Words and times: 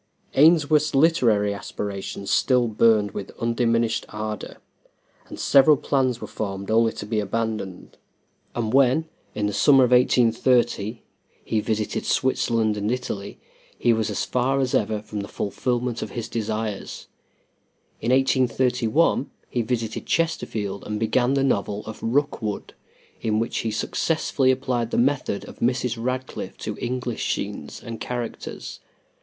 Ainsworth's 0.33 0.95
literary 0.95 1.53
aspirations 1.53 2.31
still 2.31 2.67
burned 2.67 3.11
with 3.11 3.29
undiminished 3.39 4.03
ardor, 4.09 4.57
and 5.27 5.39
several 5.39 5.77
plans 5.77 6.19
were 6.19 6.25
formed 6.25 6.71
only 6.71 6.91
to 6.93 7.05
be 7.05 7.19
abandoned, 7.19 7.99
and 8.55 8.73
when, 8.73 9.05
in 9.35 9.45
the 9.45 9.53
summer 9.53 9.83
of 9.83 9.91
1830, 9.91 11.03
he 11.45 11.59
visited 11.59 12.03
Switzerland 12.07 12.77
and 12.77 12.91
Italy, 12.91 13.37
he 13.77 13.93
was 13.93 14.09
as 14.09 14.25
far 14.25 14.59
as 14.59 14.73
ever 14.73 15.03
from 15.03 15.19
the 15.19 15.27
fulfilment 15.27 16.01
of 16.01 16.09
his 16.09 16.27
desires. 16.27 17.05
In 18.01 18.11
1831 18.11 19.29
he 19.51 19.61
visited 19.61 20.07
Chesterfield 20.07 20.83
and 20.83 20.99
began 20.99 21.35
the 21.35 21.43
novel 21.43 21.85
of 21.85 22.01
"Rookwood," 22.01 22.73
in 23.21 23.37
which 23.37 23.59
he 23.59 23.69
successfully 23.69 24.49
applied 24.49 24.89
the 24.89 24.97
method 24.97 25.47
of 25.47 25.59
Mrs. 25.59 26.03
Radcliffe 26.03 26.57
to 26.57 26.75
English 26.79 27.31
scenes 27.35 27.83
and 27.83 28.01
characters. 28.01 28.79